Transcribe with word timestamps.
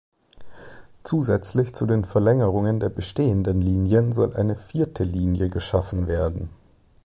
Zusätzlich 1.03 1.75
zu 1.75 1.85
den 1.85 2.05
Verlängerungen 2.05 2.79
der 2.79 2.89
bestehenden 2.89 3.61
Linien 3.61 4.11
soll 4.13 4.35
eine 4.35 4.55
vierte 4.55 5.03
Linie 5.03 5.51
geschaffen 5.51 6.07
werden. 6.07 6.49